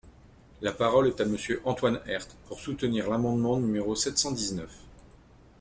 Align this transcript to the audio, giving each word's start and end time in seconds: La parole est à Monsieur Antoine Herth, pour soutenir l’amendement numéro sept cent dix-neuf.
La 0.63 0.71
parole 0.71 1.09
est 1.09 1.21
à 1.21 1.25
Monsieur 1.25 1.61
Antoine 1.63 1.99
Herth, 2.07 2.35
pour 2.47 2.59
soutenir 2.59 3.07
l’amendement 3.07 3.59
numéro 3.59 3.93
sept 3.93 4.17
cent 4.17 4.31
dix-neuf. 4.31 4.75